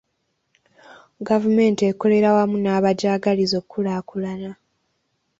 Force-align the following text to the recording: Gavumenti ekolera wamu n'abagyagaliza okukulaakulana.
Gavumenti 1.27 1.81
ekolera 1.91 2.29
wamu 2.37 2.55
n'abagyagaliza 2.59 3.55
okukulaakulana. 3.57 4.51